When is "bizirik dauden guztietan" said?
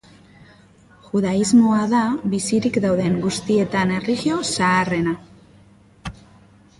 2.33-3.93